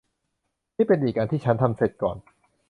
[0.77, 2.17] นี่เป็นอีกอันที่ฉันทำเสร็จก่อน